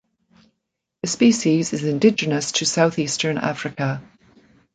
[1.03, 4.01] The species is indigenous to southeastern Africa.